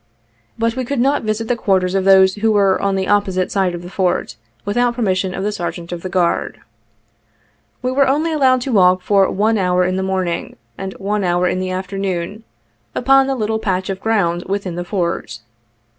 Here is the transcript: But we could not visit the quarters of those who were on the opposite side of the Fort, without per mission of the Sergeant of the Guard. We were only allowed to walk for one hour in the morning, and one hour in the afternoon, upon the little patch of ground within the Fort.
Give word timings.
But 0.57 0.75
we 0.75 0.83
could 0.83 0.99
not 0.99 1.21
visit 1.21 1.47
the 1.47 1.55
quarters 1.55 1.93
of 1.93 2.05
those 2.05 2.33
who 2.33 2.51
were 2.51 2.81
on 2.81 2.95
the 2.95 3.07
opposite 3.07 3.51
side 3.51 3.75
of 3.75 3.83
the 3.83 3.89
Fort, 3.91 4.35
without 4.65 4.95
per 4.95 5.01
mission 5.03 5.35
of 5.35 5.43
the 5.43 5.51
Sergeant 5.51 5.91
of 5.91 6.01
the 6.01 6.09
Guard. 6.09 6.59
We 7.83 7.91
were 7.91 8.07
only 8.07 8.31
allowed 8.31 8.61
to 8.61 8.71
walk 8.71 9.03
for 9.03 9.29
one 9.29 9.59
hour 9.59 9.83
in 9.85 9.97
the 9.97 10.01
morning, 10.01 10.55
and 10.75 10.93
one 10.93 11.23
hour 11.23 11.47
in 11.47 11.59
the 11.59 11.69
afternoon, 11.69 12.43
upon 12.95 13.27
the 13.27 13.35
little 13.35 13.59
patch 13.59 13.91
of 13.91 14.01
ground 14.01 14.45
within 14.47 14.73
the 14.73 14.83
Fort. 14.85 15.41